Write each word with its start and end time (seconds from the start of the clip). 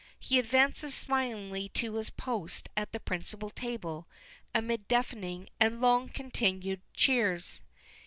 He 0.19 0.39
advances 0.39 0.95
smilingly 0.95 1.69
to 1.75 1.93
his 1.93 2.09
post 2.09 2.69
at 2.75 2.91
the 2.91 2.99
principal 2.99 3.51
table, 3.51 4.07
amid 4.51 4.87
deafening 4.87 5.47
and 5.59 5.79
long 5.79 6.09
continued 6.09 6.81
cheers. 6.95 7.61